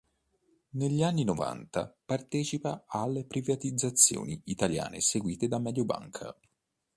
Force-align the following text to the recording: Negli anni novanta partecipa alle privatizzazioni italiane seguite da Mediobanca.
Negli 0.71 1.03
anni 1.03 1.23
novanta 1.23 1.95
partecipa 2.05 2.85
alle 2.87 3.23
privatizzazioni 3.23 4.41
italiane 4.45 4.99
seguite 4.99 5.47
da 5.47 5.59
Mediobanca. 5.59 6.35